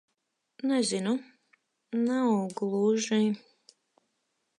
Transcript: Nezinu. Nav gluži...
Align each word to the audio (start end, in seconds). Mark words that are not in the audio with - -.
Nezinu. 0.69 1.11
Nav 2.05 2.31
gluži... 2.61 3.21